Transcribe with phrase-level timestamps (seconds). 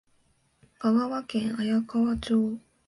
[0.79, 2.57] 香川県綾川町